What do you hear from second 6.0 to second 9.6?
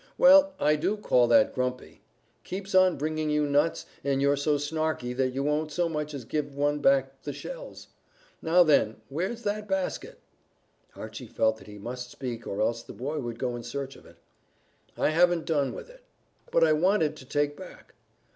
as give one back the shells. Now, then, where's